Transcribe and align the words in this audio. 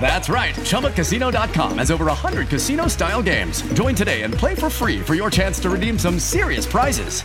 That's 0.00 0.28
right. 0.28 0.54
ChumbaCasino.com 0.54 1.78
has 1.78 1.90
over 1.90 2.06
100 2.06 2.48
casino 2.48 2.86
style 2.88 3.22
games. 3.22 3.62
Join 3.74 3.94
today 3.94 4.22
and 4.22 4.32
play 4.32 4.54
for 4.54 4.70
free 4.70 5.00
for 5.00 5.14
your 5.14 5.30
chance 5.30 5.60
to 5.60 5.70
redeem 5.70 5.98
some 5.98 6.18
serious 6.18 6.64
prizes. 6.66 7.22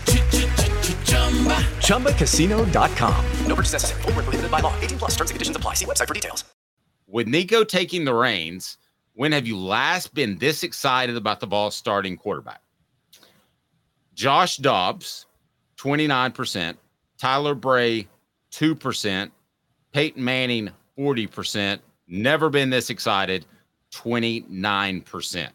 ChumbaCasino.com. 1.88 3.26
No 3.48 3.56
purchase 3.56 3.74
necessary. 3.74 4.02
Were 4.14 4.22
prohibited 4.24 4.52
by 4.52 4.60
law. 4.60 4.78
18 4.82 5.00
plus. 5.00 5.12
Terms 5.12 5.32
and 5.32 5.36
conditions 5.36 5.58
apply. 5.58 5.74
See 5.76 5.86
website 5.86 6.08
for 6.08 6.14
details. 6.14 6.44
With 7.08 7.28
Nico 7.28 7.64
taking 7.64 8.04
the 8.04 8.14
reins, 8.14 8.78
when 9.14 9.32
have 9.32 9.48
you 9.48 9.58
last 9.58 10.14
been 10.14 10.38
this 10.38 10.64
excited 10.64 11.16
about 11.16 11.40
the 11.40 11.46
Vol 11.46 11.72
starting 11.72 12.18
quarterback? 12.18 12.62
Josh 14.14 14.58
Dobbs, 14.58 15.26
29%. 15.78 16.76
Tyler 17.18 17.56
Bray, 17.56 18.08
2%. 18.52 19.32
Peyton 19.94 20.24
Manning, 20.24 20.70
40%. 20.98 21.80
Never 22.08 22.50
been 22.50 22.70
this 22.70 22.90
excited, 22.90 23.46
29%. 23.92 25.50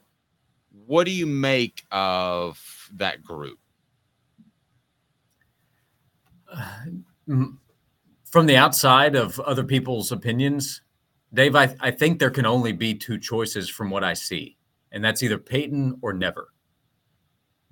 What 0.87 1.05
do 1.05 1.11
you 1.11 1.27
make 1.27 1.84
of 1.91 2.89
that 2.95 3.23
group? 3.23 3.59
from 8.31 8.47
the 8.47 8.56
outside 8.56 9.15
of 9.15 9.39
other 9.41 9.65
people's 9.65 10.12
opinions, 10.12 10.83
Dave, 11.33 11.55
I, 11.55 11.75
I 11.81 11.91
think 11.91 12.19
there 12.19 12.31
can 12.31 12.47
only 12.47 12.73
be 12.73 12.95
two 12.95 13.19
choices 13.19 13.69
from 13.69 13.91
what 13.91 14.05
I 14.05 14.15
see, 14.15 14.56
and 14.93 15.05
that's 15.05 15.23
either 15.23 15.39
Peyton 15.39 15.98
or 16.03 16.12
never. 16.12 16.48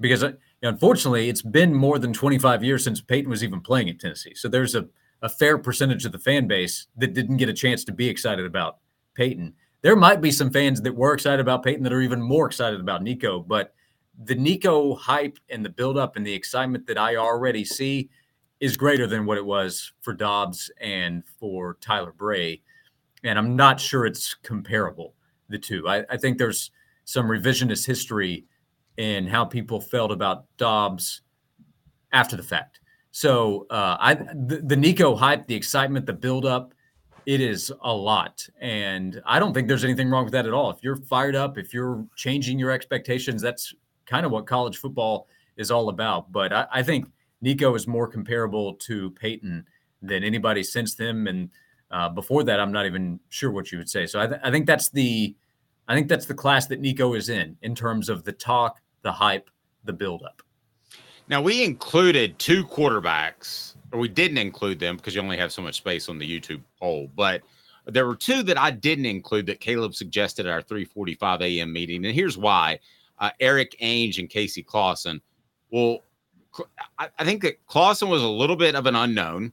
Because 0.01 0.23
uh, 0.23 0.33
unfortunately, 0.63 1.29
it's 1.29 1.43
been 1.43 1.75
more 1.75 1.99
than 1.99 2.13
25 2.13 2.63
years 2.63 2.85
since 2.85 3.01
Peyton 3.01 3.31
was 3.31 3.43
even 3.43 3.61
playing 3.61 3.89
at 3.89 3.99
Tennessee. 3.99 4.35
So 4.35 4.49
there's 4.49 4.75
a, 4.75 4.87
a 5.23 5.29
fair 5.29 5.59
percentage 5.59 6.05
of 6.05 6.13
the 6.13 6.19
fan 6.19 6.47
base 6.47 6.87
that 6.97 7.15
didn't 7.15 7.39
get 7.39 7.49
a 7.49 7.55
chance 7.55 7.85
to 7.85 7.93
be 7.93 8.09
excited 8.09 8.47
about 8.47 8.79
Peyton. 9.15 9.55
There 9.83 9.97
might 9.97 10.21
be 10.21 10.31
some 10.31 10.51
fans 10.51 10.81
that 10.83 10.95
were 10.95 11.15
excited 11.15 11.41
about 11.41 11.63
Peyton 11.63 11.85
that 11.85 11.93
are 11.93 12.01
even 12.01 12.23
more 12.23 12.47
excited 12.47 12.81
about 12.81 13.03
Nico, 13.03 13.41
but 13.41 13.75
the 14.25 14.35
Nico 14.35 14.95
hype 14.95 15.39
and 15.49 15.65
the 15.65 15.71
buildup 15.71 16.17
and 16.17 16.27
the 16.27 16.35
excitement 16.35 16.87
that 16.87 16.99
I 16.99 17.17
already 17.17 17.65
see 17.65 18.11
is 18.61 18.77
greater 18.77 19.07
than 19.07 19.25
what 19.25 19.39
it 19.39 19.45
was 19.45 19.93
for 20.01 20.13
Dobbs 20.13 20.71
and 20.81 21.25
for 21.39 21.79
Tyler 21.81 22.13
Bray. 22.13 22.61
And 23.23 23.39
I'm 23.39 23.55
not 23.55 23.81
sure 23.81 24.07
it's 24.07 24.35
comparable, 24.35 25.15
the 25.49 25.59
two. 25.59 25.89
I, 25.89 26.05
I 26.11 26.17
think 26.17 26.39
there's 26.39 26.73
some 27.05 27.27
revisionist 27.27 27.87
history 27.87 28.47
in 28.97 29.27
how 29.27 29.45
people 29.45 29.81
felt 29.81 30.11
about 30.11 30.45
Dobbs 30.57 31.23
after 32.13 32.37
the 32.37 32.43
fact. 32.43 32.81
So 33.19 33.67
uh, 33.69 33.97
I 33.99 34.15
the, 34.15 34.63
the 34.65 34.77
Nico 34.77 35.17
hype, 35.17 35.49
the 35.49 35.55
excitement, 35.57 36.07
the 36.07 36.13
buildup, 36.13 36.73
it 37.27 37.41
is 37.41 37.73
a 37.81 37.93
lot. 37.93 38.49
And 38.61 39.21
I 39.27 39.41
don't 39.41 39.53
think 39.53 39.67
there's 39.67 39.83
anything 39.83 40.09
wrong 40.09 40.23
with 40.23 40.33
that 40.35 40.47
at 40.47 40.53
all. 40.53 40.71
If 40.71 40.85
you're 40.85 40.95
fired 40.95 41.35
up, 41.35 41.59
if 41.59 41.75
you're 41.75 42.07
changing 42.15 42.61
your 42.61 42.71
expectations, 42.71 43.43
that's 43.43 43.75
kind 44.07 44.25
of 44.25 44.31
what 44.31 44.47
college 44.47 44.77
football 44.77 45.27
is 45.57 45.73
all 45.73 45.89
about. 45.89 46.31
But 46.31 46.53
I, 46.53 46.67
I 46.71 46.83
think 46.85 47.11
Nico 47.41 47.75
is 47.75 47.89
more 47.89 48.07
comparable 48.07 48.75
to 48.75 49.11
Peyton 49.11 49.67
than 50.01 50.23
anybody 50.23 50.63
since 50.63 50.95
them. 50.95 51.27
And 51.27 51.51
uh, 51.91 52.11
before 52.11 52.45
that, 52.45 52.61
I'm 52.61 52.71
not 52.71 52.87
even 52.87 53.19
sure 53.31 53.51
what 53.51 53.73
you 53.73 53.79
would 53.79 53.91
say. 53.91 54.07
So 54.07 54.21
I, 54.21 54.29
th- 54.29 54.41
I 54.45 54.53
think 54.53 54.65
that's 54.65 54.91
the, 54.91 55.35
I 55.89 55.97
think 55.97 56.07
that's 56.07 56.27
the 56.27 56.35
class 56.35 56.69
that 56.69 56.79
Nico 56.79 57.15
is 57.15 57.31
in 57.31 57.57
in 57.63 57.75
terms 57.75 58.11
of 58.11 58.23
the 58.23 58.33
talk, 58.33 58.81
the 59.03 59.11
hype, 59.11 59.51
the 59.83 59.93
buildup. 59.93 60.41
Now 61.29 61.43
we 61.43 61.63
included 61.63 62.39
two 62.39 62.65
quarterbacks, 62.65 63.75
or 63.93 63.99
we 63.99 64.09
didn't 64.09 64.39
include 64.39 64.79
them 64.79 64.97
because 64.97 65.15
you 65.15 65.21
only 65.21 65.37
have 65.37 65.53
so 65.53 65.63
much 65.63 65.77
space 65.77 66.09
on 66.09 66.19
the 66.19 66.41
YouTube 66.41 66.63
poll. 66.81 67.11
But 67.15 67.43
there 67.87 68.07
were 68.07 68.17
two 68.17 68.43
that 68.45 68.59
I 68.59 68.71
didn't 68.71 69.07
include 69.07 69.47
that 69.47 69.61
Caleb 69.61 69.95
suggested 69.95 70.47
at 70.47 70.53
our 70.53 70.63
3:45 70.63 71.43
a.m. 71.43 71.73
meeting, 71.73 72.05
and 72.05 72.15
here's 72.15 72.39
why: 72.39 72.79
uh, 73.19 73.31
Erik 73.41 73.77
Ainge 73.81 74.19
and 74.19 74.31
Casey 74.31 74.63
Clausen. 74.63 75.21
Well, 75.71 76.03
I, 76.99 77.09
I 77.19 77.25
think 77.25 77.43
that 77.43 77.65
Clausen 77.67 78.09
was 78.09 78.23
a 78.23 78.29
little 78.29 78.57
bit 78.57 78.75
of 78.75 78.87
an 78.87 78.97
unknown. 78.97 79.53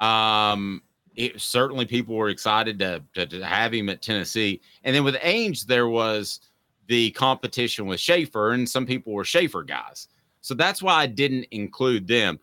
Um, 0.00 0.82
it, 1.14 1.40
certainly 1.40 1.86
people 1.86 2.16
were 2.16 2.28
excited 2.28 2.76
to, 2.80 3.00
to, 3.14 3.24
to 3.26 3.44
have 3.44 3.72
him 3.72 3.88
at 3.88 4.02
Tennessee, 4.02 4.60
and 4.82 4.94
then 4.94 5.04
with 5.04 5.14
Ainge 5.16 5.64
there 5.66 5.88
was 5.88 6.40
the 6.88 7.12
competition 7.12 7.86
with 7.86 8.00
Schaeffer, 8.00 8.50
and 8.50 8.68
some 8.68 8.84
people 8.84 9.12
were 9.12 9.24
Schaeffer 9.24 9.62
guys. 9.62 10.08
So 10.44 10.52
that's 10.52 10.82
why 10.82 10.96
I 10.96 11.06
didn't 11.06 11.46
include 11.52 12.06
them. 12.06 12.38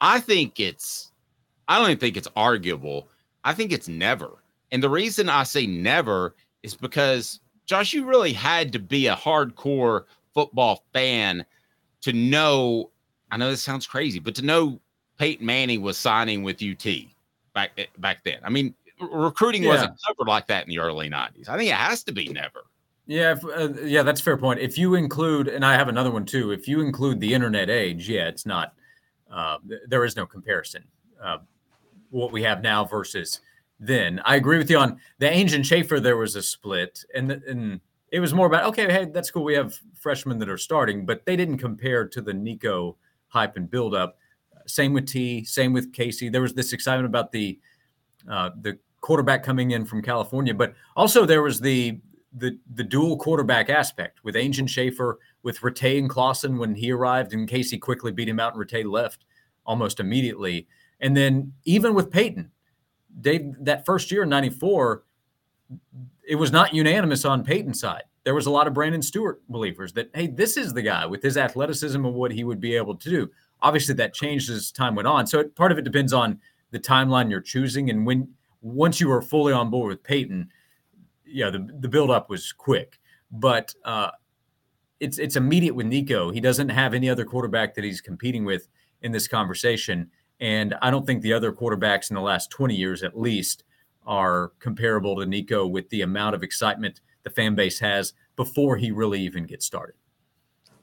I 0.00 0.20
think 0.20 0.60
it's, 0.60 1.10
I 1.66 1.76
don't 1.76 1.86
even 1.86 1.98
think 1.98 2.16
it's 2.16 2.28
arguable. 2.36 3.08
I 3.42 3.52
think 3.52 3.72
it's 3.72 3.88
never. 3.88 4.44
And 4.70 4.80
the 4.80 4.88
reason 4.88 5.28
I 5.28 5.42
say 5.42 5.66
never 5.66 6.36
is 6.62 6.76
because, 6.76 7.40
Josh, 7.64 7.92
you 7.92 8.04
really 8.04 8.32
had 8.32 8.72
to 8.74 8.78
be 8.78 9.08
a 9.08 9.16
hardcore 9.16 10.04
football 10.34 10.84
fan 10.92 11.44
to 12.02 12.12
know. 12.12 12.92
I 13.32 13.38
know 13.38 13.50
this 13.50 13.60
sounds 13.60 13.88
crazy, 13.88 14.20
but 14.20 14.36
to 14.36 14.42
know 14.42 14.80
Peyton 15.18 15.44
Manning 15.44 15.82
was 15.82 15.98
signing 15.98 16.44
with 16.44 16.62
UT 16.62 16.86
back 17.54 17.72
eh, 17.76 17.86
back 17.98 18.22
then. 18.22 18.38
I 18.44 18.50
mean, 18.50 18.72
recruiting 19.00 19.64
Yeah. 19.64 19.70
wasn't 19.70 19.98
covered 20.06 20.28
like 20.28 20.46
that 20.46 20.62
in 20.62 20.68
the 20.68 20.78
early 20.78 21.10
90s. 21.10 21.48
I 21.48 21.58
think 21.58 21.70
it 21.70 21.74
has 21.74 22.04
to 22.04 22.12
be 22.12 22.28
never. 22.28 22.66
Yeah, 23.06 23.32
if, 23.32 23.44
uh, 23.44 23.82
yeah, 23.82 24.02
that's 24.02 24.20
a 24.20 24.24
fair 24.24 24.36
point. 24.36 24.58
If 24.58 24.76
you 24.76 24.94
include, 24.96 25.48
and 25.48 25.64
I 25.64 25.74
have 25.74 25.88
another 25.88 26.10
one 26.10 26.24
too. 26.24 26.50
If 26.50 26.66
you 26.66 26.80
include 26.80 27.20
the 27.20 27.32
internet 27.32 27.70
age, 27.70 28.08
yeah, 28.08 28.26
it's 28.26 28.44
not. 28.46 28.74
Uh, 29.30 29.58
th- 29.68 29.82
there 29.86 30.04
is 30.04 30.16
no 30.16 30.26
comparison. 30.26 30.84
Uh, 31.22 31.38
what 32.10 32.32
we 32.32 32.42
have 32.42 32.62
now 32.62 32.84
versus 32.84 33.40
then. 33.78 34.20
I 34.24 34.36
agree 34.36 34.58
with 34.58 34.70
you 34.70 34.78
on 34.78 34.98
the 35.18 35.26
Ainge 35.26 35.54
and 35.54 35.64
Schaeffer. 35.64 36.00
There 36.00 36.16
was 36.16 36.34
a 36.34 36.42
split, 36.42 37.04
and 37.14 37.30
and 37.30 37.80
it 38.10 38.20
was 38.20 38.34
more 38.34 38.46
about 38.46 38.64
okay, 38.64 38.90
hey, 38.90 39.04
that's 39.06 39.30
cool. 39.30 39.44
We 39.44 39.54
have 39.54 39.78
freshmen 39.94 40.38
that 40.38 40.48
are 40.48 40.58
starting, 40.58 41.06
but 41.06 41.24
they 41.26 41.36
didn't 41.36 41.58
compare 41.58 42.06
to 42.08 42.20
the 42.20 42.34
Nico 42.34 42.96
hype 43.28 43.56
and 43.56 43.70
build 43.70 43.94
up. 43.94 44.18
Same 44.66 44.92
with 44.92 45.06
T. 45.06 45.44
Same 45.44 45.72
with 45.72 45.92
Casey. 45.92 46.28
There 46.28 46.42
was 46.42 46.54
this 46.54 46.72
excitement 46.72 47.06
about 47.06 47.30
the 47.32 47.58
uh, 48.28 48.50
the 48.60 48.78
quarterback 49.00 49.44
coming 49.44 49.72
in 49.72 49.84
from 49.84 50.02
California, 50.02 50.54
but 50.54 50.74
also 50.96 51.24
there 51.24 51.42
was 51.42 51.60
the 51.60 52.00
the 52.36 52.58
the 52.74 52.84
dual 52.84 53.16
quarterback 53.16 53.70
aspect 53.70 54.22
with 54.22 54.34
Ainge 54.34 54.58
and 54.58 54.70
Schaeffer, 54.70 55.18
with 55.42 55.60
Rattay 55.60 55.98
and 55.98 56.10
Clausen 56.10 56.58
when 56.58 56.74
he 56.74 56.92
arrived, 56.92 57.32
and 57.32 57.48
Casey 57.48 57.78
quickly 57.78 58.12
beat 58.12 58.28
him 58.28 58.40
out, 58.40 58.54
and 58.54 58.62
Rattay 58.62 58.84
left 58.84 59.24
almost 59.64 60.00
immediately. 60.00 60.68
And 61.00 61.16
then 61.16 61.52
even 61.64 61.94
with 61.94 62.10
Peyton, 62.10 62.50
Dave, 63.20 63.54
that 63.60 63.86
first 63.86 64.10
year 64.10 64.24
in 64.24 64.28
'94, 64.28 65.04
it 66.28 66.36
was 66.36 66.52
not 66.52 66.74
unanimous 66.74 67.24
on 67.24 67.44
Peyton's 67.44 67.80
side. 67.80 68.04
There 68.24 68.34
was 68.34 68.46
a 68.46 68.50
lot 68.50 68.66
of 68.66 68.74
Brandon 68.74 69.02
Stewart 69.02 69.40
believers 69.48 69.92
that 69.94 70.10
hey, 70.14 70.26
this 70.26 70.56
is 70.56 70.74
the 70.74 70.82
guy 70.82 71.06
with 71.06 71.22
his 71.22 71.36
athleticism 71.36 72.04
and 72.04 72.14
what 72.14 72.32
he 72.32 72.44
would 72.44 72.60
be 72.60 72.76
able 72.76 72.96
to 72.96 73.10
do. 73.10 73.30
Obviously, 73.62 73.94
that 73.94 74.14
changed 74.14 74.50
as 74.50 74.70
time 74.70 74.94
went 74.94 75.08
on. 75.08 75.26
So 75.26 75.40
it, 75.40 75.54
part 75.56 75.72
of 75.72 75.78
it 75.78 75.84
depends 75.84 76.12
on 76.12 76.40
the 76.70 76.78
timeline 76.78 77.30
you're 77.30 77.40
choosing, 77.40 77.88
and 77.88 78.04
when 78.04 78.28
once 78.60 79.00
you 79.00 79.08
were 79.08 79.22
fully 79.22 79.52
on 79.52 79.70
board 79.70 79.90
with 79.90 80.02
Peyton, 80.02 80.50
yeah, 81.26 81.50
the 81.50 81.68
the 81.80 81.88
build 81.88 82.10
up 82.10 82.30
was 82.30 82.52
quick, 82.52 82.98
but 83.30 83.74
uh, 83.84 84.10
it's 85.00 85.18
it's 85.18 85.36
immediate 85.36 85.74
with 85.74 85.86
Nico. 85.86 86.30
He 86.30 86.40
doesn't 86.40 86.68
have 86.68 86.94
any 86.94 87.08
other 87.08 87.24
quarterback 87.24 87.74
that 87.74 87.84
he's 87.84 88.00
competing 88.00 88.44
with 88.44 88.68
in 89.02 89.12
this 89.12 89.28
conversation, 89.28 90.10
and 90.40 90.74
I 90.82 90.90
don't 90.90 91.06
think 91.06 91.22
the 91.22 91.32
other 91.32 91.52
quarterbacks 91.52 92.10
in 92.10 92.14
the 92.14 92.20
last 92.22 92.50
20 92.50 92.74
years, 92.74 93.02
at 93.02 93.18
least, 93.18 93.64
are 94.06 94.52
comparable 94.58 95.16
to 95.16 95.26
Nico 95.26 95.66
with 95.66 95.88
the 95.90 96.02
amount 96.02 96.34
of 96.34 96.42
excitement 96.42 97.00
the 97.22 97.30
fan 97.30 97.54
base 97.54 97.78
has 97.78 98.14
before 98.36 98.76
he 98.76 98.90
really 98.90 99.20
even 99.20 99.44
gets 99.44 99.66
started. 99.66 99.94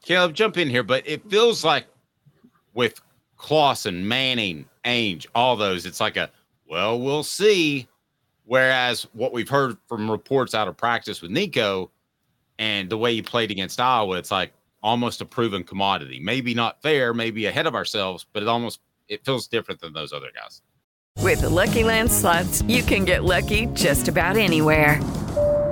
Caleb, 0.03 0.33
jump 0.33 0.57
in 0.57 0.69
here, 0.69 0.83
but 0.83 1.07
it 1.07 1.29
feels 1.29 1.63
like 1.63 1.87
with 2.73 2.99
Clausen, 3.37 4.05
Manning, 4.05 4.65
Ainge, 4.83 5.25
all 5.33 5.55
those, 5.55 5.85
it's 5.85 6.01
like 6.01 6.17
a 6.17 6.29
well, 6.67 6.99
we'll 6.99 7.23
see. 7.23 7.87
Whereas 8.45 9.07
what 9.13 9.33
we've 9.33 9.49
heard 9.49 9.77
from 9.87 10.09
reports 10.09 10.53
out 10.53 10.67
of 10.67 10.75
practice 10.75 11.21
with 11.21 11.31
Nico 11.31 11.91
and 12.59 12.89
the 12.89 12.97
way 12.97 13.13
he 13.13 13.21
played 13.21 13.51
against 13.51 13.79
Iowa, 13.79 14.17
it's 14.17 14.31
like 14.31 14.53
almost 14.81 15.21
a 15.21 15.25
proven 15.25 15.63
commodity. 15.63 16.19
Maybe 16.19 16.53
not 16.53 16.81
fair, 16.81 17.13
maybe 17.13 17.45
ahead 17.45 17.67
of 17.67 17.75
ourselves, 17.75 18.25
but 18.33 18.43
it 18.43 18.49
almost 18.49 18.79
it 19.07 19.25
feels 19.25 19.47
different 19.47 19.79
than 19.81 19.93
those 19.93 20.13
other 20.13 20.29
guys. 20.35 20.61
With 21.19 21.41
the 21.41 21.49
Lucky 21.49 21.83
Land 21.83 22.11
slots, 22.11 22.61
you 22.63 22.83
can 22.83 23.05
get 23.05 23.23
lucky 23.23 23.67
just 23.67 24.07
about 24.07 24.35
anywhere. 24.35 24.99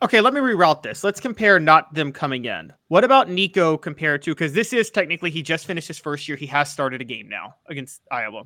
Okay, 0.00 0.20
let 0.20 0.32
me 0.32 0.40
reroute 0.40 0.82
this. 0.82 1.02
Let's 1.02 1.18
compare 1.18 1.58
not 1.58 1.92
them 1.92 2.12
coming 2.12 2.44
in. 2.44 2.72
What 2.86 3.02
about 3.02 3.28
Nico 3.28 3.76
compared 3.76 4.22
to 4.22 4.30
because 4.30 4.52
this 4.52 4.72
is 4.72 4.90
technically 4.90 5.30
he 5.30 5.42
just 5.42 5.66
finished 5.66 5.88
his 5.88 5.98
first 5.98 6.28
year. 6.28 6.36
He 6.36 6.46
has 6.46 6.70
started 6.70 7.00
a 7.00 7.04
game 7.04 7.28
now 7.28 7.56
against 7.68 8.02
Iowa. 8.10 8.44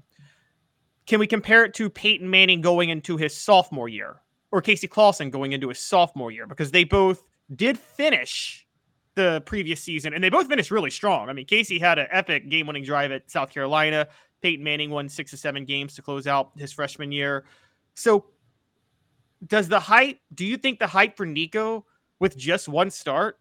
Can 1.07 1.21
we 1.21 1.27
compare 1.27 1.65
it 1.65 1.75
to 1.75 1.91
Peyton 1.91 2.31
Manning 2.31 2.63
going 2.63 2.89
into 2.89 3.19
his 3.19 3.37
sophomore 3.37 3.89
year 3.89 4.23
or 4.51 4.63
Casey 4.63 4.89
Clausen 4.89 5.31
going 5.31 5.53
into 5.53 5.69
his 5.69 5.79
sophomore 5.79 6.31
year? 6.31 6.47
Because 6.47 6.71
they 6.71 6.85
both 6.85 7.23
did 7.55 7.79
finish 7.79 8.67
the 9.15 9.43
previous 9.45 9.83
season 9.83 10.15
and 10.15 10.25
they 10.25 10.31
both 10.31 10.47
finished 10.47 10.71
really 10.71 10.91
strong. 10.91 11.29
I 11.29 11.35
mean, 11.35 11.45
Casey 11.45 11.79
had 11.79 11.99
an 11.99 12.07
epic 12.11 12.49
game 12.49 12.67
winning 12.67 12.85
drive 12.85 13.13
at 13.13 13.31
South 13.31 13.51
Carolina. 13.51 14.09
Peyton 14.41 14.65
Manning 14.65 14.89
won 14.89 15.07
six 15.07 15.35
or 15.35 15.37
seven 15.37 15.67
games 15.67 15.95
to 15.97 16.03
close 16.03 16.27
out 16.27 16.53
his 16.57 16.73
freshman 16.73 17.13
year. 17.13 17.45
So 17.95 18.25
does 19.47 19.69
the 19.69 19.81
hype 19.81 20.19
do 20.35 20.45
you 20.45 20.57
think 20.57 20.79
the 20.79 20.87
hype 20.87 21.17
for 21.17 21.27
Nico 21.27 21.85
with 22.21 22.37
just 22.37 22.69
one 22.69 22.91
start 22.91 23.39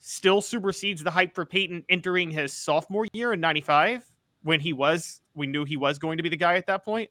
still 0.00 0.40
supersedes 0.40 1.02
the 1.02 1.10
hype 1.10 1.34
for 1.34 1.44
Peyton 1.44 1.84
entering 1.88 2.30
his 2.30 2.52
sophomore 2.52 3.06
year 3.12 3.32
in 3.32 3.40
95 3.40 4.04
when 4.42 4.60
he 4.60 4.72
was 4.72 5.20
we 5.34 5.46
knew 5.46 5.64
he 5.64 5.76
was 5.76 5.98
going 5.98 6.16
to 6.16 6.22
be 6.22 6.28
the 6.28 6.36
guy 6.36 6.56
at 6.56 6.66
that 6.66 6.84
point 6.84 7.10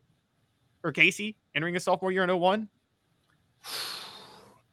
or 0.83 0.91
Casey 0.91 1.35
entering 1.55 1.73
his 1.73 1.83
sophomore 1.83 2.11
year 2.11 2.23
in 2.23 2.39
01 2.39 2.67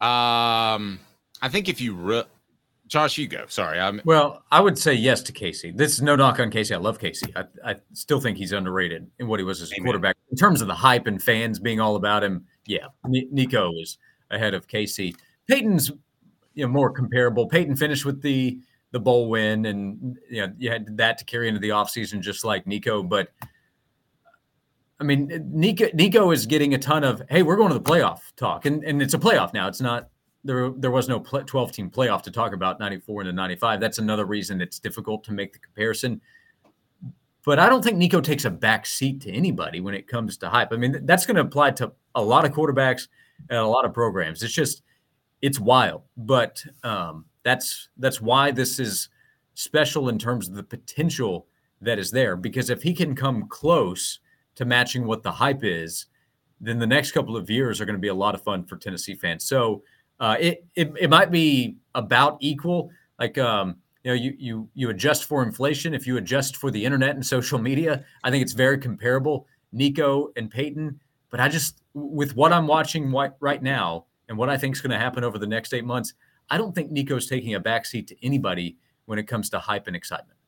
Um, 0.01 0.99
I 1.43 1.49
think 1.49 1.69
if 1.69 1.81
you 1.81 1.95
re- 1.95 2.25
Josh, 2.91 3.19
you 3.19 3.29
go. 3.29 3.45
Sorry, 3.47 3.79
I'm 3.79 4.01
Well, 4.05 4.43
I 4.51 4.61
would 4.61 4.77
say 4.77 4.95
yes 4.95 5.23
to 5.23 5.33
Casey. 5.33 5.71
This 5.71 5.93
is 5.93 6.03
no 6.03 6.17
knock 6.17 6.41
on 6.41 6.51
Casey. 6.51 6.75
I 6.75 6.79
love 6.79 6.99
Casey. 6.99 7.33
I, 7.37 7.45
I 7.65 7.77
still 7.93 8.21
think 8.21 8.37
he's 8.37 8.51
underrated 8.51 9.09
in 9.21 9.29
what 9.29 9.39
he 9.39 9.45
was 9.45 9.62
as 9.62 9.71
a 9.71 9.81
quarterback. 9.81 10.17
In 10.33 10.37
terms 10.37 10.61
of 10.61 10.67
the 10.67 10.75
hype 10.75 11.07
and 11.07 11.23
fans 11.23 11.61
being 11.61 11.81
all 11.81 11.95
about 11.95 12.25
him, 12.25 12.47
yeah, 12.71 12.87
Nico 13.05 13.73
is 13.81 13.99
ahead 14.31 14.55
of 14.55 14.69
Casey. 14.69 15.17
Peyton's 15.49 15.91
you 16.55 16.65
know 16.65 16.69
more 16.69 16.91
comparable. 16.91 17.47
Peyton 17.49 17.75
finished 17.75 18.05
with 18.05 18.23
the 18.23 18.61
the 18.93 19.01
bowl 19.01 19.29
win, 19.29 19.67
and 19.67 20.17
you 20.31 20.47
know 20.47 20.53
you 20.57 20.71
had 20.71 20.97
that 20.97 21.19
to 21.19 21.25
carry 21.25 21.49
into 21.49 21.61
the 21.61 21.71
offseason 21.71 22.21
just 22.21 22.45
like 22.45 22.67
Nico. 22.67 23.03
But 23.03 23.29
I 25.01 25.05
mean, 25.05 25.51
Nico 25.53 25.87
Nico 25.95 26.31
is 26.31 26.47
getting 26.47 26.75
a 26.75 26.79
ton 26.79 27.03
of 27.03 27.23
hey, 27.29 27.43
we're 27.43 27.57
going 27.57 27.73
to 27.73 27.79
the 27.79 27.81
playoff 27.81 28.21
talk, 28.37 28.67
and 28.67 28.85
and 28.85 29.03
it's 29.03 29.15
a 29.15 29.19
playoff 29.19 29.53
now. 29.53 29.67
It's 29.67 29.81
not 29.81 30.09
there. 30.45 30.71
There 30.71 30.93
was 30.93 31.09
no 31.09 31.19
twelve 31.19 31.73
team 31.73 31.91
playoff 31.91 32.23
to 32.23 32.31
talk 32.31 32.53
about 32.53 32.79
ninety 32.79 33.01
four 33.01 33.23
into 33.23 33.33
ninety 33.33 33.57
five. 33.57 33.81
That's 33.81 33.99
another 33.99 34.27
reason 34.27 34.61
it's 34.61 34.79
difficult 34.79 35.25
to 35.25 35.33
make 35.33 35.53
the 35.53 35.59
comparison. 35.59 36.21
But 37.50 37.58
I 37.58 37.69
don't 37.69 37.82
think 37.82 37.97
Nico 37.97 38.20
takes 38.20 38.44
a 38.44 38.50
back 38.50 38.87
seat 38.87 39.23
to 39.23 39.32
anybody 39.32 39.81
when 39.81 39.93
it 39.93 40.06
comes 40.06 40.37
to 40.37 40.49
hype. 40.49 40.73
I 40.73 40.76
mean, 40.76 41.05
that's 41.05 41.26
going 41.26 41.35
to 41.35 41.43
apply 41.43 41.73
to 41.73 41.91
a 42.14 42.23
lot 42.23 42.44
of 42.44 42.52
quarterbacks 42.52 43.08
and 43.49 43.58
a 43.58 43.67
lot 43.67 43.85
of 43.85 43.93
programs. 43.93 44.44
It's 44.44 44.55
just 44.55 44.85
it's 45.43 45.58
wild, 45.58 46.02
but 46.17 46.64
um, 46.85 47.25
that's 47.43 47.88
that's 47.97 48.20
why 48.20 48.52
this 48.52 48.79
is 48.79 49.08
special 49.55 50.11
in 50.11 50.17
terms 50.17 50.49
of 50.49 50.55
the 50.55 50.62
potential 50.62 51.49
that 51.81 51.99
is 51.99 52.12
there. 52.12 52.37
Because 52.37 52.70
if 52.70 52.85
he 52.85 52.94
can 52.94 53.17
come 53.17 53.49
close 53.49 54.20
to 54.55 54.64
matching 54.64 55.05
what 55.05 55.25
the 55.25 55.32
hype 55.32 55.64
is, 55.64 56.06
then 56.61 56.79
the 56.79 56.87
next 56.87 57.11
couple 57.11 57.37
of 57.37 57.50
years 57.50 57.81
are 57.81 57.85
going 57.85 57.97
to 57.97 58.00
be 58.00 58.06
a 58.06 58.14
lot 58.14 58.37
of 58.37 58.44
fun 58.44 58.64
for 58.64 58.76
Tennessee 58.76 59.17
fans. 59.17 59.44
So 59.44 59.82
uh, 60.20 60.37
it, 60.38 60.64
it 60.76 60.93
it 61.00 61.11
might 61.11 61.32
be 61.32 61.79
about 61.97 62.37
equal. 62.38 62.92
Like 63.19 63.38
um, 63.38 63.78
you 64.04 64.11
know, 64.11 64.14
you 64.14 64.35
you 64.38 64.69
you 64.75 64.90
adjust 64.90 65.25
for 65.25 65.42
inflation. 65.42 65.95
If 65.95 66.07
you 66.07 66.16
adjust 66.16 66.57
for 66.57 66.71
the 66.71 66.85
internet 66.85 67.14
and 67.14 67.26
social 67.26 67.59
media, 67.59 68.04
I 68.25 68.30
think 68.30 68.42
it's 68.42 68.52
very 68.52 68.78
comparable. 68.78 69.47
Nico 69.73 70.33
and 70.37 70.50
Peyton, 70.50 70.99
but 71.30 71.38
I 71.40 71.49
just 71.49 71.83
with 71.95 72.35
what 72.35 72.52
I'm 72.52 72.66
watching 72.66 73.12
right 73.40 73.62
now 73.62 74.07
and 74.28 74.37
what 74.38 74.49
I 74.49 74.57
think 74.57 74.75
is 74.75 74.80
going 74.80 74.90
to 74.90 74.99
happen 74.99 75.23
over 75.23 75.38
the 75.38 75.47
next 75.47 75.75
eight 75.75 75.85
months, 75.85 76.14
I 76.49 76.59
don't 76.59 76.75
think 76.75 76.90
Nico's 76.90 77.26
taking 77.26 77.54
a 77.54 77.61
backseat 77.61 78.07
to 78.09 78.25
anybody 78.25 78.76
when 79.07 79.19
it 79.19 79.25
comes 79.25 79.50
to 79.50 79.59
hype 79.59 79.87
and 79.87 79.95
excitement. 79.95 80.38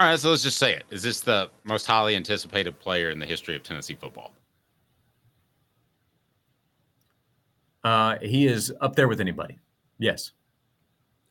all 0.00 0.08
right. 0.08 0.18
So 0.18 0.30
let's 0.30 0.42
just 0.42 0.58
say 0.58 0.74
it. 0.74 0.84
Is 0.90 1.02
this 1.02 1.20
the 1.20 1.50
most 1.64 1.86
highly 1.86 2.16
anticipated 2.16 2.78
player 2.78 3.10
in 3.10 3.18
the 3.18 3.26
history 3.26 3.56
of 3.56 3.62
Tennessee 3.62 3.94
football? 3.94 4.32
Uh, 7.84 8.18
he 8.20 8.46
is 8.46 8.72
up 8.80 8.96
there 8.96 9.06
with 9.06 9.20
anybody. 9.20 9.58
Yes. 9.98 10.32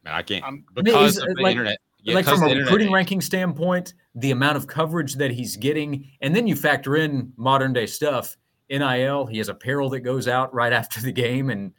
Man, 0.05 0.13
I 0.13 0.21
can't 0.21 0.43
I 0.43 0.51
mean, 0.51 0.63
because 0.75 1.17
of 1.17 1.35
the 1.35 1.41
like- 1.41 1.51
internet. 1.51 1.79
Yeah, 2.03 2.13
like 2.13 2.25
from 2.25 2.35
a 2.35 2.37
the 2.37 2.45
internet 2.51 2.65
recruiting 2.65 2.87
age. 2.89 2.93
ranking 2.93 3.19
standpoint, 3.21 3.95
the 4.13 4.29
amount 4.29 4.57
of 4.57 4.67
coverage 4.67 5.15
that 5.15 5.31
he's 5.31 5.57
getting, 5.57 6.07
and 6.21 6.35
then 6.35 6.45
you 6.45 6.55
factor 6.55 6.97
in 6.97 7.33
modern 7.35 7.73
day 7.73 7.87
stuff. 7.87 8.37
NIL, 8.69 9.25
he 9.25 9.39
has 9.39 9.49
apparel 9.49 9.89
that 9.89 10.01
goes 10.01 10.27
out 10.27 10.53
right 10.53 10.71
after 10.81 11.01
the 11.01 11.11
game, 11.11 11.49
and 11.49 11.73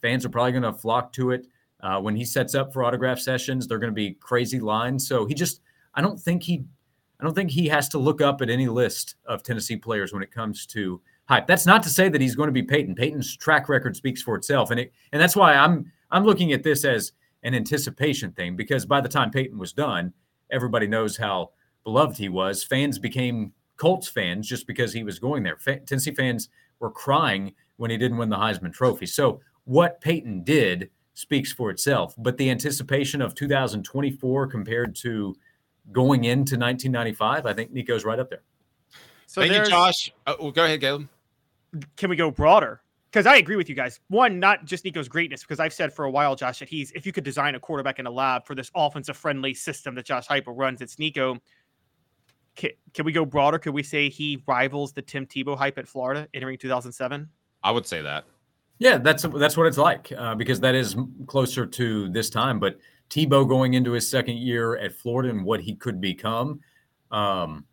fans 0.00 0.24
are 0.24 0.30
probably 0.30 0.52
going 0.52 0.62
to 0.62 0.72
flock 0.72 1.12
to 1.14 1.32
it. 1.32 1.46
Uh, 1.82 2.00
when 2.00 2.16
he 2.16 2.24
sets 2.24 2.54
up 2.54 2.72
for 2.72 2.82
autograph 2.82 3.18
sessions, 3.18 3.68
they're 3.68 3.78
going 3.78 3.92
to 3.92 3.94
be 3.94 4.12
crazy 4.14 4.58
lines. 4.58 5.06
So 5.06 5.26
he 5.26 5.34
just, 5.34 5.60
I 5.94 6.00
don't 6.00 6.18
think 6.18 6.42
he, 6.42 6.64
I 7.20 7.24
don't 7.24 7.34
think 7.34 7.50
he 7.50 7.68
has 7.68 7.90
to 7.90 7.98
look 7.98 8.22
up 8.22 8.40
at 8.40 8.48
any 8.48 8.68
list 8.68 9.16
of 9.26 9.42
Tennessee 9.42 9.76
players 9.76 10.14
when 10.14 10.22
it 10.22 10.32
comes 10.32 10.64
to 10.68 11.00
hype. 11.28 11.46
That's 11.46 11.66
not 11.66 11.82
to 11.82 11.90
say 11.90 12.08
that 12.08 12.20
he's 12.22 12.34
going 12.34 12.48
to 12.48 12.52
be 12.52 12.62
Peyton. 12.62 12.94
Peyton's 12.94 13.36
track 13.36 13.68
record 13.68 13.96
speaks 13.96 14.22
for 14.22 14.34
itself, 14.34 14.70
and 14.70 14.80
it, 14.80 14.92
and 15.12 15.20
that's 15.20 15.36
why 15.36 15.54
I'm, 15.54 15.92
I'm 16.10 16.24
looking 16.24 16.52
at 16.52 16.62
this 16.62 16.86
as 16.86 17.12
an 17.42 17.54
anticipation 17.54 18.32
thing 18.32 18.56
because 18.56 18.84
by 18.86 19.00
the 19.00 19.08
time 19.08 19.30
Peyton 19.30 19.58
was 19.58 19.72
done, 19.72 20.12
everybody 20.50 20.86
knows 20.86 21.16
how 21.16 21.50
beloved 21.84 22.18
he 22.18 22.28
was. 22.28 22.64
Fans 22.64 22.98
became 22.98 23.52
Colts 23.76 24.08
fans 24.08 24.48
just 24.48 24.66
because 24.66 24.92
he 24.92 25.04
was 25.04 25.18
going 25.18 25.42
there. 25.42 25.56
Fa- 25.56 25.80
Tennessee 25.80 26.14
fans 26.14 26.48
were 26.80 26.90
crying 26.90 27.54
when 27.76 27.90
he 27.90 27.96
didn't 27.96 28.18
win 28.18 28.28
the 28.28 28.36
Heisman 28.36 28.72
Trophy. 28.72 29.06
So 29.06 29.40
what 29.64 30.00
Peyton 30.00 30.42
did 30.42 30.90
speaks 31.14 31.52
for 31.52 31.70
itself. 31.70 32.14
But 32.16 32.36
the 32.38 32.48
anticipation 32.50 33.20
of 33.20 33.34
2024 33.34 34.46
compared 34.46 34.94
to 34.96 35.34
going 35.90 36.24
into 36.24 36.54
1995, 36.56 37.44
I 37.46 37.52
think 37.52 37.72
Nico's 37.72 38.04
right 38.04 38.18
up 38.20 38.30
there. 38.30 38.42
so 39.26 39.40
Thank 39.40 39.50
you, 39.50 39.54
there's- 39.58 39.68
Josh. 39.68 40.12
Oh, 40.26 40.36
well, 40.40 40.50
go 40.52 40.64
ahead, 40.64 40.80
Caleb. 40.80 41.08
can 41.96 42.08
we 42.10 42.16
go 42.16 42.30
broader 42.30 42.80
because 43.10 43.26
I 43.26 43.36
agree 43.36 43.56
with 43.56 43.68
you 43.68 43.74
guys. 43.74 44.00
One, 44.08 44.38
not 44.38 44.64
just 44.64 44.84
Nico's 44.84 45.08
greatness, 45.08 45.42
because 45.42 45.60
I've 45.60 45.72
said 45.72 45.92
for 45.92 46.04
a 46.04 46.10
while, 46.10 46.36
Josh, 46.36 46.58
that 46.58 46.68
he's 46.68 46.90
if 46.92 47.06
you 47.06 47.12
could 47.12 47.24
design 47.24 47.54
a 47.54 47.60
quarterback 47.60 47.98
in 47.98 48.06
a 48.06 48.10
lab 48.10 48.46
for 48.46 48.54
this 48.54 48.70
offensive 48.74 49.16
friendly 49.16 49.54
system 49.54 49.94
that 49.94 50.04
Josh 50.04 50.26
Heupel 50.28 50.54
runs, 50.56 50.80
it's 50.82 50.98
Nico. 50.98 51.38
Can, 52.56 52.70
can 52.92 53.04
we 53.04 53.12
go 53.12 53.24
broader? 53.24 53.58
Could 53.58 53.72
we 53.72 53.82
say 53.82 54.08
he 54.08 54.42
rivals 54.46 54.92
the 54.92 55.02
Tim 55.02 55.26
Tebow 55.26 55.56
hype 55.56 55.78
at 55.78 55.86
Florida 55.88 56.28
entering 56.34 56.58
2007? 56.58 57.28
I 57.62 57.70
would 57.70 57.86
say 57.86 58.02
that. 58.02 58.24
Yeah, 58.78 58.98
that's 58.98 59.24
that's 59.24 59.56
what 59.56 59.66
it's 59.66 59.78
like 59.78 60.12
uh, 60.16 60.34
because 60.34 60.60
that 60.60 60.74
is 60.74 60.96
closer 61.26 61.66
to 61.66 62.08
this 62.10 62.30
time. 62.30 62.60
But 62.60 62.78
Tebow 63.10 63.48
going 63.48 63.74
into 63.74 63.92
his 63.92 64.08
second 64.08 64.38
year 64.38 64.76
at 64.76 64.92
Florida 64.92 65.30
and 65.30 65.44
what 65.44 65.60
he 65.60 65.74
could 65.74 66.00
become. 66.00 66.60
Um, 67.10 67.64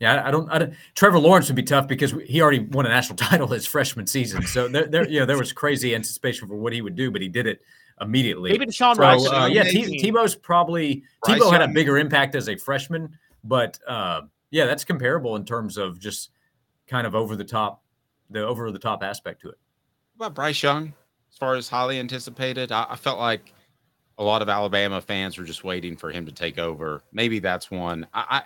yeah, 0.00 0.26
I 0.26 0.30
don't, 0.30 0.50
I 0.50 0.58
don't. 0.58 0.74
Trevor 0.94 1.18
Lawrence 1.18 1.48
would 1.48 1.56
be 1.56 1.62
tough 1.62 1.86
because 1.86 2.12
he 2.26 2.42
already 2.42 2.60
won 2.60 2.86
a 2.86 2.88
national 2.88 3.16
title 3.28 3.46
his 3.48 3.66
freshman 3.66 4.06
season. 4.06 4.42
So 4.46 4.68
there, 4.68 4.86
there, 4.86 5.08
you 5.08 5.20
know, 5.20 5.26
there 5.26 5.38
was 5.38 5.52
crazy 5.52 5.94
anticipation 5.94 6.48
for 6.48 6.56
what 6.56 6.72
he 6.72 6.82
would 6.82 6.96
do, 6.96 7.10
but 7.10 7.22
he 7.22 7.28
did 7.28 7.46
it 7.46 7.62
immediately. 8.00 8.50
Maybe 8.50 8.66
Deshaun 8.66 8.96
so, 8.96 9.02
Rice. 9.02 9.26
uh, 9.26 9.48
yeah, 9.50 9.62
T- 9.62 10.02
Tebow's 10.02 10.34
probably 10.34 11.04
Bryce 11.24 11.40
Tebow 11.40 11.52
had 11.52 11.62
a 11.62 11.68
bigger 11.68 11.98
impact 11.98 12.34
as 12.34 12.48
a 12.48 12.56
freshman, 12.56 13.16
but 13.44 13.78
uh, 13.86 14.22
yeah, 14.50 14.66
that's 14.66 14.84
comparable 14.84 15.36
in 15.36 15.44
terms 15.44 15.76
of 15.76 16.00
just 16.00 16.30
kind 16.88 17.06
of 17.06 17.14
over 17.14 17.36
the 17.36 17.44
top, 17.44 17.82
the 18.30 18.44
over 18.44 18.70
the 18.72 18.78
top 18.78 19.02
aspect 19.02 19.42
to 19.42 19.48
it. 19.48 19.58
What 20.16 20.26
about 20.26 20.34
Bryce 20.34 20.62
Young, 20.62 20.92
as 21.30 21.38
far 21.38 21.54
as 21.54 21.68
highly 21.68 21.98
anticipated, 21.98 22.72
I, 22.72 22.86
I 22.90 22.96
felt 22.96 23.18
like 23.18 23.52
a 24.18 24.24
lot 24.24 24.42
of 24.42 24.48
Alabama 24.48 25.00
fans 25.00 25.38
were 25.38 25.44
just 25.44 25.64
waiting 25.64 25.96
for 25.96 26.10
him 26.10 26.26
to 26.26 26.32
take 26.32 26.58
over. 26.58 27.02
Maybe 27.12 27.38
that's 27.38 27.70
one. 27.70 28.06
I, 28.14 28.24
I 28.30 28.42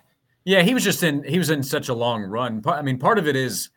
Yeah, 0.48 0.62
he 0.62 0.72
was 0.72 0.82
just 0.82 1.02
in 1.02 1.24
he 1.24 1.36
was 1.36 1.50
in 1.50 1.62
such 1.62 1.90
a 1.90 1.94
long 1.94 2.22
run. 2.22 2.62
I 2.64 2.80
mean, 2.80 2.98
part 2.98 3.18
of 3.18 3.28
it 3.28 3.36
is 3.36 3.68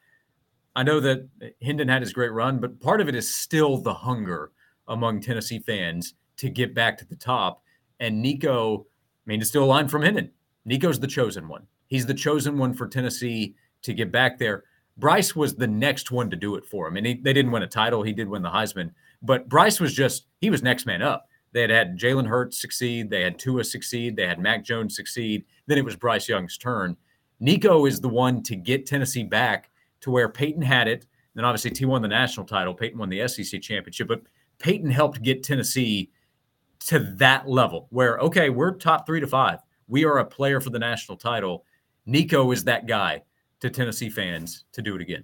I 0.73 0.83
know 0.83 1.01
that 1.01 1.27
Hendon 1.61 1.89
had 1.89 2.01
his 2.01 2.13
great 2.13 2.31
run, 2.31 2.59
but 2.59 2.79
part 2.79 3.01
of 3.01 3.09
it 3.09 3.15
is 3.15 3.29
still 3.29 3.77
the 3.77 3.93
hunger 3.93 4.53
among 4.87 5.19
Tennessee 5.19 5.59
fans 5.59 6.13
to 6.37 6.49
get 6.49 6.73
back 6.73 6.97
to 6.99 7.05
the 7.05 7.17
top. 7.17 7.61
And 7.99 8.21
Nico, 8.21 8.87
I 8.87 9.25
mean, 9.25 9.41
it's 9.41 9.49
still 9.49 9.65
a 9.65 9.65
line 9.65 9.89
from 9.89 10.03
Hendon. 10.03 10.31
Nico's 10.63 10.97
the 10.97 11.07
chosen 11.07 11.49
one. 11.49 11.67
He's 11.87 12.05
the 12.05 12.13
chosen 12.13 12.57
one 12.57 12.73
for 12.73 12.87
Tennessee 12.87 13.53
to 13.81 13.93
get 13.93 14.09
back 14.09 14.39
there. 14.39 14.63
Bryce 14.95 15.35
was 15.35 15.55
the 15.55 15.67
next 15.67 16.09
one 16.09 16.29
to 16.29 16.37
do 16.37 16.55
it 16.55 16.65
for 16.65 16.87
him. 16.87 16.95
And 16.95 17.05
he, 17.05 17.15
they 17.15 17.33
didn't 17.33 17.51
win 17.51 17.63
a 17.63 17.67
title. 17.67 18.01
He 18.01 18.13
did 18.13 18.29
win 18.29 18.43
the 18.43 18.49
Heisman. 18.49 18.91
But 19.21 19.49
Bryce 19.49 19.81
was 19.81 19.93
just, 19.93 20.27
he 20.39 20.49
was 20.49 20.63
next 20.63 20.85
man 20.85 21.01
up. 21.01 21.27
They 21.53 21.61
had 21.61 21.69
had 21.69 21.99
Jalen 21.99 22.27
Hurts 22.27 22.59
succeed. 22.59 23.09
They 23.09 23.21
had 23.21 23.37
Tua 23.37 23.63
succeed. 23.63 24.15
They 24.15 24.27
had 24.27 24.39
Mac 24.39 24.63
Jones 24.63 24.95
succeed. 24.95 25.45
Then 25.67 25.77
it 25.77 25.85
was 25.85 25.95
Bryce 25.95 26.29
Young's 26.29 26.57
turn. 26.57 26.95
Nico 27.39 27.85
is 27.85 27.99
the 27.99 28.09
one 28.09 28.43
to 28.43 28.55
get 28.55 28.85
Tennessee 28.85 29.23
back 29.23 29.69
to 30.01 30.11
where 30.11 30.29
Peyton 30.29 30.61
had 30.61 30.87
it. 30.87 31.07
Then 31.33 31.45
obviously 31.45 31.71
Tee 31.71 31.85
won 31.85 32.01
the 32.01 32.07
national 32.07 32.45
title. 32.45 32.73
Peyton 32.73 32.99
won 32.99 33.09
the 33.09 33.27
SEC 33.27 33.61
championship, 33.61 34.07
but 34.07 34.21
Peyton 34.59 34.91
helped 34.91 35.21
get 35.23 35.43
Tennessee 35.43 36.11
to 36.87 36.99
that 37.17 37.47
level 37.47 37.87
where, 37.89 38.17
okay, 38.19 38.49
we're 38.49 38.75
top 38.75 39.05
three 39.05 39.19
to 39.19 39.27
five. 39.27 39.59
We 39.87 40.05
are 40.05 40.19
a 40.19 40.25
player 40.25 40.61
for 40.61 40.69
the 40.69 40.79
national 40.79 41.17
title. 41.17 41.65
Nico 42.05 42.51
is 42.51 42.63
that 42.65 42.87
guy 42.87 43.23
to 43.59 43.69
Tennessee 43.69 44.09
fans 44.09 44.65
to 44.73 44.81
do 44.81 44.95
it 44.95 45.01
again. 45.01 45.23